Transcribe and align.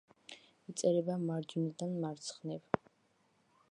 იწერება 0.71 1.19
მარჯვნიდან 1.27 1.95
მარცხნივ. 2.07 2.85